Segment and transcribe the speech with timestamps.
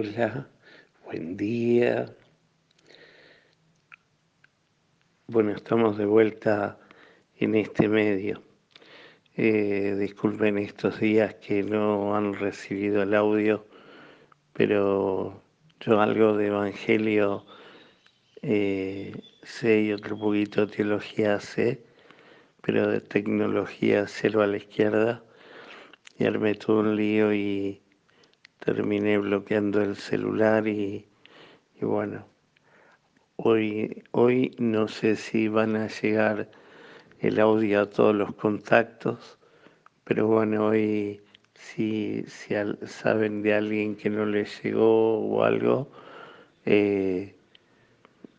[0.00, 0.48] Hola,
[1.06, 2.14] buen día.
[5.26, 6.78] Bueno, estamos de vuelta
[7.34, 8.40] en este medio.
[9.36, 13.66] Eh, disculpen estos días que no han recibido el audio,
[14.52, 15.42] pero
[15.80, 17.44] yo algo de Evangelio
[18.42, 21.84] eh, sé y otro poquito de teología sé,
[22.62, 25.24] pero de tecnología cero a la izquierda.
[26.16, 27.82] Y armé todo un lío y
[28.58, 31.06] terminé bloqueando el celular y,
[31.80, 32.26] bueno,
[33.36, 36.50] hoy, hoy no sé si van a llegar
[37.20, 39.38] el audio a todos los contactos,
[40.04, 41.20] pero bueno, hoy
[41.54, 42.54] si, si
[42.86, 45.88] saben de alguien que no les llegó o algo,
[46.64, 47.34] eh,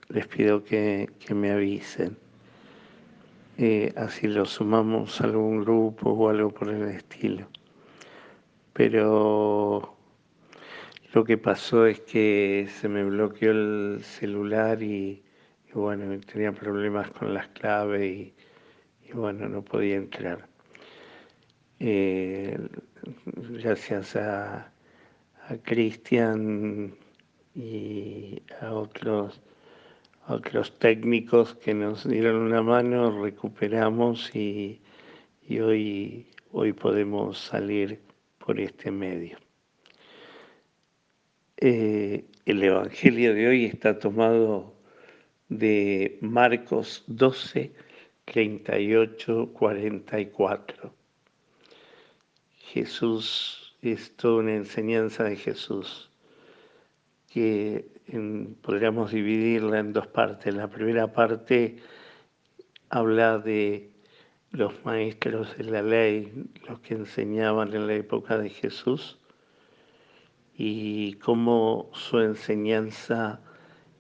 [0.09, 2.17] les pido que, me avisen.
[3.57, 7.47] Eh, así lo sumamos a algún grupo o algo por el estilo.
[8.73, 9.98] Pero
[11.13, 15.23] lo que pasó es que se me bloqueó el celular y,
[15.73, 18.33] bueno, tenía problemas con las claves y,
[19.13, 20.47] bueno, no podía entrar.
[21.79, 22.57] Eh,
[23.25, 24.71] gracias a,
[25.47, 26.95] a Cristian
[27.55, 29.41] y a otros,
[30.27, 34.79] otros técnicos que nos dieron una mano, recuperamos y,
[35.47, 37.99] y hoy, hoy podemos salir
[38.38, 39.48] por este medio.
[41.61, 44.73] Eh, el Evangelio de hoy está tomado
[45.49, 47.73] de Marcos 12,
[48.23, 50.93] 38, 44.
[52.59, 56.09] Jesús es toda una enseñanza de Jesús
[57.29, 57.85] que
[58.61, 60.55] podríamos dividirla en dos partes.
[60.55, 61.75] La primera parte
[62.89, 63.91] habla de
[64.51, 66.31] los maestros de la ley,
[66.69, 69.19] los que enseñaban en la época de Jesús,
[70.61, 73.39] y cómo su enseñanza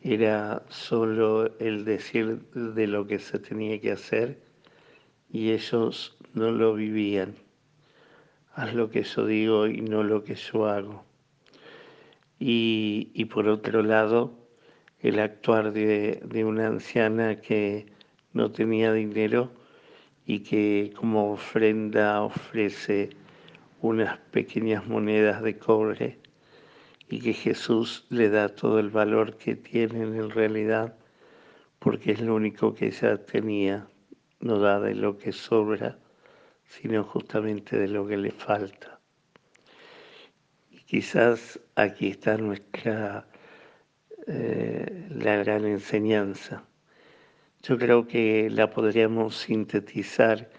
[0.01, 4.41] era solo el decir de lo que se tenía que hacer
[5.31, 7.35] y ellos no lo vivían.
[8.55, 11.05] Haz lo que yo digo y no lo que yo hago.
[12.39, 14.33] Y, por otro lado,
[14.99, 17.85] el actuar de, de una anciana que
[18.33, 19.49] no tenía dinero
[20.25, 23.11] y que como ofrenda ofrece
[23.79, 26.19] unas pequeñas monedas de cobre
[27.09, 30.95] y que Jesús le da todo el valor que tiene en realidad
[31.79, 33.87] porque es lo único que ella tenía,
[34.41, 35.97] no da de lo que sobra,
[36.65, 38.99] sino justamente de lo que le falta.
[40.69, 43.27] Y quizás aquí está nuestra,
[44.27, 46.63] eh, la gran enseñanza.
[47.63, 50.49] Yo creo que la podríamos sintetizar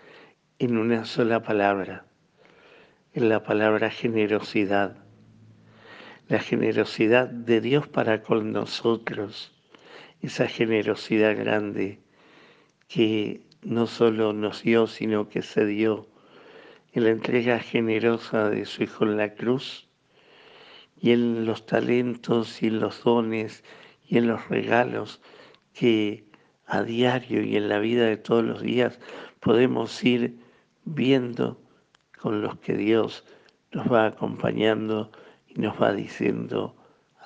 [0.58, 2.06] en una sola palabra,
[3.12, 4.99] en la palabra generosidad
[6.30, 9.52] la generosidad de Dios para con nosotros,
[10.22, 11.98] esa generosidad grande
[12.86, 16.06] que no solo nos dio, sino que se dio
[16.92, 19.88] en la entrega generosa de su Hijo en la cruz
[21.00, 23.64] y en los talentos y en los dones
[24.06, 25.20] y en los regalos
[25.72, 26.26] que
[26.64, 29.00] a diario y en la vida de todos los días
[29.40, 30.38] podemos ir
[30.84, 31.60] viendo
[32.20, 33.24] con los que Dios
[33.72, 35.10] nos va acompañando
[35.54, 36.74] y nos va diciendo,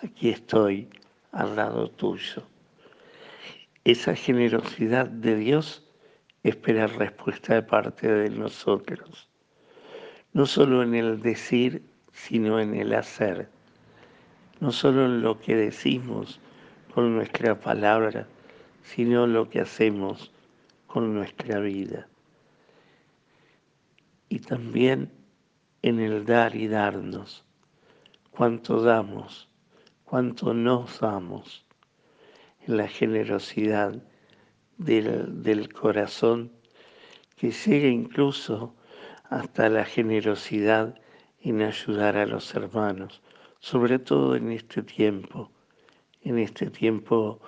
[0.03, 0.89] aquí estoy
[1.33, 2.43] al lado tuyo.
[3.85, 5.87] Esa generosidad de Dios
[6.43, 9.29] espera respuesta de parte de nosotros,
[10.33, 13.49] no solo en el decir, sino en el hacer,
[14.61, 16.41] no solo en lo que decimos
[16.95, 18.27] con nuestra palabra,
[18.83, 20.33] sino lo que hacemos
[20.87, 22.09] con nuestra vida.
[24.29, 25.11] Y también
[25.83, 27.45] en el dar y darnos
[28.37, 29.49] cuánto damos,
[30.03, 31.65] cuánto nos damos.
[32.67, 34.03] En la generosidad
[34.77, 36.53] del, corazón
[37.37, 38.75] que llega incluso
[39.31, 40.99] hasta la generosidad
[41.41, 43.23] en ayudar a los hermanos,
[43.61, 45.53] sobre todo en este tiempo,
[46.23, 47.41] en este tiempo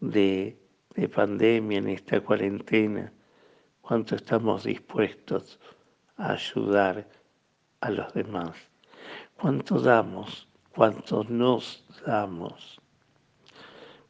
[0.00, 0.58] de,
[0.94, 3.12] de pandemia, en esta cuarentena,
[3.82, 5.60] cuánto estamos dispuestos
[6.16, 7.08] a ayudar
[7.80, 8.69] a los demás
[9.40, 12.80] cuánto damos, cuánto nos damos.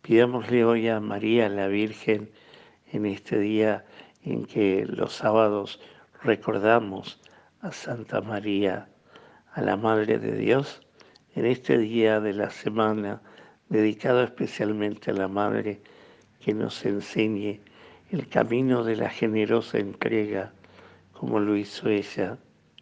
[0.02, 2.32] Pidámosle hoy a María la Virgen
[2.90, 3.84] en este día
[4.24, 5.80] en que los sábados
[6.22, 7.20] recordamos
[7.60, 8.88] a Santa María,
[9.52, 10.82] a la Madre de Dios,
[11.36, 13.22] en este día de la semana
[13.68, 15.80] dedicado especialmente a la Madre,
[16.40, 17.60] que nos enseñe
[18.10, 20.52] el camino de la generosa entrega,
[21.12, 22.36] como lo hizo ella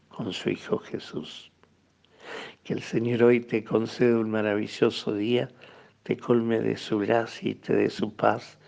[0.08, 1.52] con su Hijo Jesús
[2.64, 5.48] Que el Señor hoy te conceda un maravilloso día,
[6.02, 8.58] te colme de su gracia y te dé su paz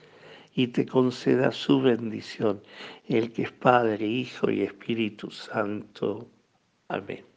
[0.55, 2.63] y te conceda su bendición,
[3.09, 6.29] el que es Padre, Hijo y Espíritu Santo.
[6.89, 7.30] Amén.